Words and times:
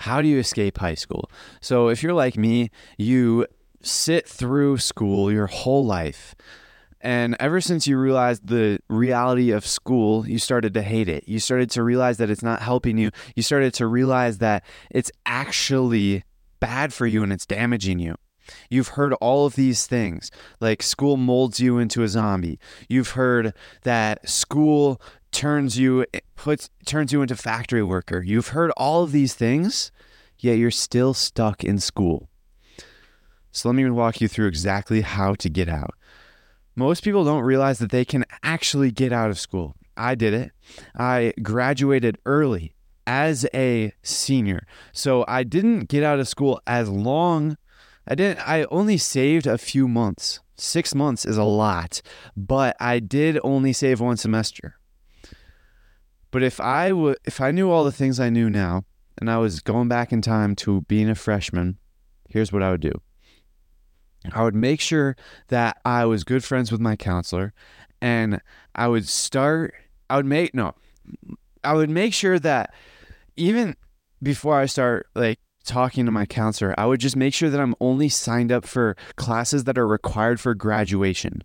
How 0.00 0.22
do 0.22 0.28
you 0.28 0.38
escape 0.38 0.78
high 0.78 0.94
school? 0.94 1.30
So, 1.60 1.88
if 1.88 2.02
you're 2.02 2.14
like 2.14 2.36
me, 2.36 2.70
you 2.96 3.46
sit 3.82 4.26
through 4.26 4.78
school 4.78 5.30
your 5.30 5.46
whole 5.46 5.84
life. 5.84 6.34
And 7.02 7.36
ever 7.40 7.60
since 7.60 7.86
you 7.86 7.98
realized 7.98 8.46
the 8.46 8.78
reality 8.88 9.50
of 9.50 9.66
school, 9.66 10.26
you 10.26 10.38
started 10.38 10.74
to 10.74 10.82
hate 10.82 11.08
it. 11.08 11.24
You 11.26 11.38
started 11.38 11.70
to 11.70 11.82
realize 11.82 12.18
that 12.18 12.28
it's 12.30 12.42
not 12.42 12.60
helping 12.60 12.98
you. 12.98 13.10
You 13.34 13.42
started 13.42 13.72
to 13.74 13.86
realize 13.86 14.38
that 14.38 14.64
it's 14.90 15.10
actually 15.24 16.24
bad 16.60 16.92
for 16.92 17.06
you 17.06 17.22
and 17.22 17.32
it's 17.32 17.46
damaging 17.46 17.98
you. 17.98 18.16
You've 18.68 18.88
heard 18.88 19.12
all 19.14 19.46
of 19.46 19.54
these 19.54 19.86
things, 19.86 20.30
like 20.60 20.82
school 20.82 21.16
molds 21.16 21.60
you 21.60 21.78
into 21.78 22.02
a 22.02 22.08
zombie. 22.08 22.58
You've 22.88 23.10
heard 23.10 23.54
that 23.82 24.28
school 24.28 25.00
turns 25.32 25.78
you 25.78 26.06
puts 26.36 26.70
turns 26.86 27.12
you 27.12 27.22
into 27.22 27.36
factory 27.36 27.82
worker. 27.82 28.22
You've 28.22 28.48
heard 28.48 28.70
all 28.76 29.02
of 29.02 29.12
these 29.12 29.34
things, 29.34 29.92
yet 30.38 30.58
you're 30.58 30.70
still 30.70 31.14
stuck 31.14 31.62
in 31.64 31.78
school. 31.78 32.28
So 33.52 33.68
let 33.68 33.74
me 33.74 33.88
walk 33.90 34.20
you 34.20 34.28
through 34.28 34.46
exactly 34.46 35.00
how 35.00 35.34
to 35.34 35.48
get 35.48 35.68
out. 35.68 35.94
Most 36.76 37.02
people 37.02 37.24
don't 37.24 37.42
realize 37.42 37.78
that 37.80 37.90
they 37.90 38.04
can 38.04 38.24
actually 38.42 38.90
get 38.90 39.12
out 39.12 39.30
of 39.30 39.38
school. 39.38 39.74
I 39.96 40.14
did 40.14 40.32
it. 40.32 40.52
I 40.96 41.34
graduated 41.42 42.18
early 42.24 42.74
as 43.06 43.46
a 43.52 43.92
senior. 44.02 44.66
So 44.92 45.24
I 45.26 45.42
didn't 45.42 45.88
get 45.88 46.04
out 46.04 46.20
of 46.20 46.28
school 46.28 46.60
as 46.66 46.88
long. 46.88 47.56
I 48.10 48.16
didn't 48.16 48.40
I 48.40 48.64
only 48.64 48.98
saved 48.98 49.46
a 49.46 49.56
few 49.56 49.86
months. 49.86 50.40
6 50.56 50.94
months 50.94 51.24
is 51.24 51.38
a 51.38 51.44
lot, 51.44 52.02
but 52.36 52.76
I 52.78 52.98
did 52.98 53.38
only 53.42 53.72
save 53.72 54.00
one 54.00 54.18
semester. 54.18 54.74
But 56.32 56.42
if 56.42 56.60
I 56.60 56.92
would 56.92 57.18
if 57.24 57.40
I 57.40 57.52
knew 57.52 57.70
all 57.70 57.84
the 57.84 57.92
things 57.92 58.18
I 58.18 58.28
knew 58.28 58.50
now 58.50 58.84
and 59.18 59.30
I 59.30 59.38
was 59.38 59.60
going 59.60 59.88
back 59.88 60.12
in 60.12 60.20
time 60.22 60.56
to 60.56 60.82
being 60.82 61.08
a 61.08 61.14
freshman, 61.14 61.78
here's 62.28 62.52
what 62.52 62.62
I 62.64 62.72
would 62.72 62.80
do. 62.80 63.00
I 64.32 64.42
would 64.42 64.56
make 64.56 64.80
sure 64.80 65.16
that 65.48 65.78
I 65.84 66.04
was 66.04 66.24
good 66.24 66.44
friends 66.44 66.70
with 66.70 66.80
my 66.80 66.96
counselor 66.96 67.54
and 68.02 68.40
I 68.74 68.88
would 68.88 69.08
start 69.08 69.72
I 70.10 70.16
would 70.16 70.26
make 70.26 70.52
no 70.52 70.74
I 71.62 71.74
would 71.74 71.90
make 71.90 72.12
sure 72.12 72.38
that 72.40 72.74
even 73.36 73.76
before 74.22 74.58
I 74.58 74.66
start 74.66 75.06
like 75.14 75.38
talking 75.64 76.06
to 76.06 76.12
my 76.12 76.26
counselor, 76.26 76.74
I 76.78 76.86
would 76.86 77.00
just 77.00 77.16
make 77.16 77.34
sure 77.34 77.50
that 77.50 77.60
I'm 77.60 77.74
only 77.80 78.08
signed 78.08 78.52
up 78.52 78.64
for 78.64 78.96
classes 79.16 79.64
that 79.64 79.78
are 79.78 79.86
required 79.86 80.40
for 80.40 80.54
graduation. 80.54 81.42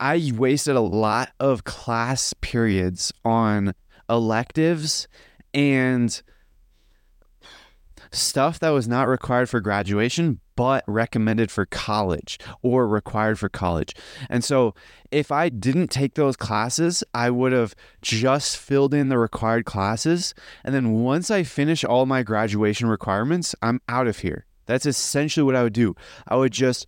I 0.00 0.32
wasted 0.34 0.76
a 0.76 0.80
lot 0.80 1.30
of 1.38 1.64
class 1.64 2.34
periods 2.40 3.12
on 3.24 3.74
electives 4.08 5.06
and 5.54 6.22
stuff 8.10 8.58
that 8.60 8.70
was 8.70 8.88
not 8.88 9.08
required 9.08 9.48
for 9.48 9.60
graduation 9.60 10.40
but 10.56 10.84
recommended 10.86 11.50
for 11.50 11.66
college 11.66 12.38
or 12.62 12.86
required 12.86 13.38
for 13.38 13.48
college. 13.48 13.94
And 14.28 14.44
so 14.44 14.74
if 15.10 15.30
I 15.30 15.48
didn't 15.48 15.88
take 15.88 16.14
those 16.14 16.36
classes, 16.36 17.04
I 17.14 17.30
would 17.30 17.52
have 17.52 17.74
just 18.00 18.56
filled 18.56 18.94
in 18.94 19.08
the 19.08 19.18
required 19.18 19.64
classes. 19.64 20.34
And 20.64 20.74
then 20.74 20.92
once 20.92 21.30
I 21.30 21.42
finish 21.42 21.84
all 21.84 22.06
my 22.06 22.22
graduation 22.22 22.88
requirements, 22.88 23.54
I'm 23.62 23.80
out 23.88 24.06
of 24.06 24.18
here. 24.18 24.46
That's 24.66 24.86
essentially 24.86 25.44
what 25.44 25.56
I 25.56 25.62
would 25.62 25.72
do. 25.72 25.94
I 26.28 26.36
would 26.36 26.52
just 26.52 26.86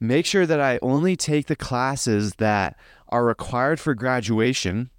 make 0.00 0.26
sure 0.26 0.46
that 0.46 0.60
I 0.60 0.78
only 0.82 1.16
take 1.16 1.46
the 1.46 1.56
classes 1.56 2.34
that 2.36 2.76
are 3.08 3.24
required 3.24 3.78
for 3.78 3.94
graduation 3.94 4.90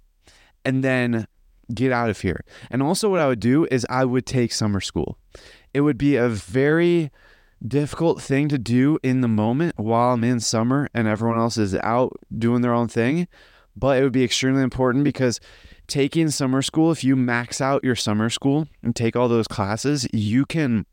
and 0.64 0.82
then 0.82 1.26
get 1.72 1.92
out 1.92 2.10
of 2.10 2.20
here. 2.20 2.44
And 2.70 2.82
also, 2.82 3.08
what 3.08 3.20
I 3.20 3.26
would 3.26 3.40
do 3.40 3.66
is 3.70 3.86
I 3.88 4.04
would 4.04 4.26
take 4.26 4.52
summer 4.52 4.80
school. 4.80 5.18
It 5.72 5.80
would 5.80 5.98
be 5.98 6.16
a 6.16 6.28
very 6.28 7.10
difficult 7.66 8.20
thing 8.20 8.48
to 8.48 8.58
do 8.58 8.98
in 9.02 9.20
the 9.20 9.28
moment 9.28 9.74
while 9.78 10.12
I'm 10.12 10.24
in 10.24 10.40
summer 10.40 10.88
and 10.94 11.08
everyone 11.08 11.38
else 11.38 11.56
is 11.56 11.74
out 11.76 12.18
doing 12.36 12.62
their 12.62 12.74
own 12.74 12.88
thing. 12.88 13.28
But 13.76 13.98
it 13.98 14.02
would 14.02 14.12
be 14.12 14.24
extremely 14.24 14.62
important 14.62 15.04
because 15.04 15.40
taking 15.88 16.30
summer 16.30 16.62
school, 16.62 16.92
if 16.92 17.02
you 17.02 17.16
max 17.16 17.60
out 17.60 17.82
your 17.82 17.96
summer 17.96 18.30
school 18.30 18.68
and 18.82 18.94
take 18.94 19.16
all 19.16 19.28
those 19.28 19.48
classes, 19.48 20.06
you 20.12 20.46
can 20.46 20.86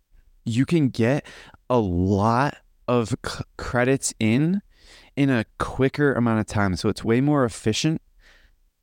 you 0.44 0.66
can 0.66 0.90
get 0.90 1.26
a 1.70 1.78
lot 1.78 2.58
of 2.88 3.16
c- 3.24 3.44
credits 3.58 4.14
in 4.20 4.62
in 5.16 5.30
a 5.30 5.46
quicker 5.60 6.14
amount 6.14 6.40
of 6.40 6.48
time. 6.48 6.76
So 6.76 6.90
it's 6.90 7.04
way 7.04 7.22
more 7.22 7.46
efficient 7.46 8.02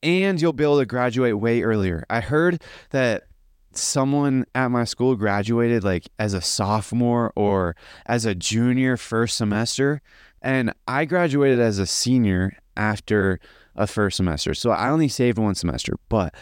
and 0.02 0.40
you'll 0.40 0.52
be 0.52 0.64
able 0.64 0.78
to 0.78 0.86
graduate 0.86 1.38
way 1.38 1.62
earlier. 1.62 2.04
I 2.08 2.20
heard 2.20 2.62
that 2.90 3.24
someone 3.72 4.44
at 4.54 4.68
my 4.70 4.84
school 4.84 5.14
graduated 5.14 5.84
like 5.84 6.08
as 6.18 6.34
a 6.34 6.40
sophomore 6.40 7.32
or 7.36 7.76
as 8.06 8.24
a 8.24 8.34
junior 8.34 8.96
first 8.96 9.36
semester 9.36 10.00
and 10.42 10.72
I 10.86 11.04
graduated 11.04 11.60
as 11.60 11.78
a 11.78 11.86
senior 11.86 12.56
after 12.76 13.40
a 13.74 13.86
first 13.86 14.16
semester. 14.16 14.54
So 14.54 14.70
I 14.70 14.88
only 14.90 15.08
saved 15.08 15.38
one 15.38 15.54
semester, 15.54 15.94
but 16.08 16.34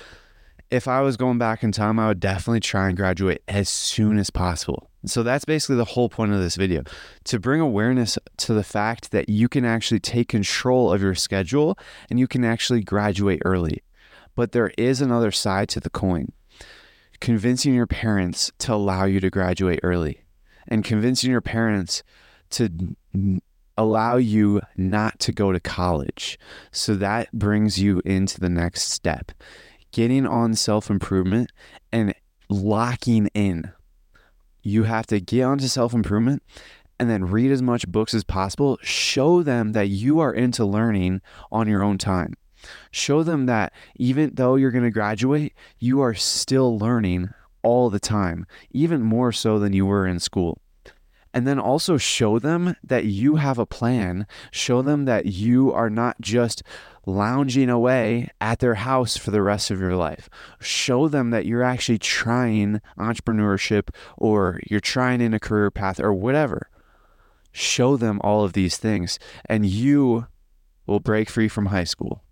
if 0.71 0.89
I 0.89 1.01
was 1.01 1.17
going 1.17 1.39
back 1.39 1.63
in 1.63 1.73
time, 1.73 1.99
I 1.99 2.09
would 2.09 2.21
definitely 2.21 2.61
try 2.61 2.89
and 2.89 2.97
graduate 2.97 3.43
as 3.47 3.69
soon 3.69 4.19
as 4.19 4.31
possible. 4.31 4.91
So 5.05 5.23
that's 5.23 5.45
basically 5.45 5.77
the 5.77 5.85
whole 5.85 6.09
point 6.09 6.33
of 6.33 6.41
this 6.41 6.57
video 6.57 6.83
to 7.25 7.39
bring 7.39 7.61
awareness 7.61 8.19
to 8.39 8.55
the 8.55 8.65
fact 8.65 9.13
that 9.13 9.29
you 9.29 9.49
can 9.49 9.65
actually 9.65 10.01
take 10.01 10.29
control 10.29 10.93
of 10.93 11.01
your 11.01 11.15
schedule 11.15 11.79
and 12.11 12.19
you 12.19 12.27
can 12.27 12.45
actually 12.45 12.83
graduate 12.83 13.41
early. 13.45 13.83
But 14.35 14.53
there 14.53 14.73
is 14.77 15.01
another 15.01 15.31
side 15.31 15.69
to 15.71 15.81
the 15.81 15.91
coin 15.91 16.33
convincing 17.21 17.75
your 17.75 17.87
parents 17.87 18.53
to 18.59 18.75
allow 18.75 19.05
you 19.05 19.21
to 19.21 19.31
graduate 19.31 19.81
early 19.83 20.23
and 20.69 20.85
convincing 20.85 21.31
your 21.31 21.41
parents 21.41 22.03
to 22.51 22.97
allow 23.77 24.17
you 24.17 24.61
not 24.77 25.19
to 25.21 25.33
go 25.33 25.53
to 25.53 25.61
college. 25.61 26.39
So 26.73 26.95
that 26.97 27.33
brings 27.33 27.79
you 27.81 28.01
into 28.05 28.41
the 28.41 28.49
next 28.49 28.83
step 28.91 29.33
getting 29.93 30.27
on 30.27 30.55
self 30.55 30.91
improvement 30.91 31.51
and 31.91 32.15
locking 32.49 33.29
in. 33.29 33.73
You 34.63 34.83
have 34.83 35.07
to 35.07 35.21
get 35.21 35.43
onto 35.43 35.69
self 35.69 35.95
improvement 35.95 36.43
and 36.99 37.09
then 37.11 37.25
read 37.25 37.51
as 37.51 37.63
much 37.63 37.89
books 37.89 38.15
as 38.15 38.25
possible. 38.25 38.79
Show 38.83 39.43
them 39.43 39.73
that 39.73 39.89
you 39.89 40.21
are 40.21 40.33
into 40.33 40.65
learning 40.65 41.21
on 41.53 41.69
your 41.69 41.83
own 41.83 41.99
time. 41.99 42.35
Show 42.91 43.23
them 43.23 43.47
that 43.47 43.73
even 43.97 44.33
though 44.35 44.57
you're 44.57 44.71
going 44.71 44.85
to 44.85 44.91
graduate, 44.91 45.55
you 45.79 46.01
are 46.01 46.15
still 46.15 46.79
learning 46.79 47.31
all 47.63 47.91
the 47.91 48.01
time, 48.01 48.47
even 48.71 49.03
more 49.03 49.33
so 49.33 49.59
than 49.59 49.73
you 49.73 49.87
were 49.87 50.07
in 50.07 50.21
school. 50.21 50.61
And 51.35 51.47
then 51.47 51.59
also 51.59 51.99
show 51.99 52.39
them 52.39 52.77
that 52.83 53.05
you 53.05 53.37
have 53.37 53.59
a 53.59 53.67
plan. 53.67 54.27
Show 54.53 54.81
them 54.81 55.05
that 55.05 55.27
you 55.27 55.71
are 55.71 55.91
not 55.91 56.19
just 56.21 56.63
lounging 57.05 57.69
away 57.69 58.31
at 58.41 58.59
their 58.59 58.77
house 58.77 59.17
for 59.17 59.31
the 59.31 59.43
rest 59.43 59.71
of 59.71 59.79
your 59.79 59.97
life. 59.97 60.31
Show 60.61 61.09
them 61.09 61.31
that 61.31 61.45
you're 61.45 61.63
actually 61.63 61.99
trying 61.99 62.81
entrepreneurship 62.99 63.91
or 64.17 64.61
you're 64.69 64.81
trying 64.81 65.21
in 65.21 65.35
a 65.35 65.39
career 65.39 65.71
path 65.71 66.01
or 66.01 66.15
whatever. 66.15 66.71
Show 67.53 67.97
them 67.97 68.21
all 68.23 68.45
of 68.45 68.53
these 68.53 68.77
things, 68.77 69.19
and 69.47 69.65
you 69.65 70.27
will 70.87 71.01
break 71.01 71.31
free 71.31 71.49
from 71.49 71.67
high 71.67 71.85
school. 71.85 72.23